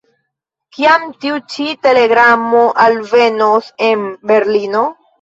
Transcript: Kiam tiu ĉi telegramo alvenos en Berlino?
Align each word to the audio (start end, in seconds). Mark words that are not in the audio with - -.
Kiam 0.77 1.05
tiu 1.25 1.37
ĉi 1.57 1.69
telegramo 1.85 2.65
alvenos 2.89 3.73
en 3.93 4.07
Berlino? 4.35 4.87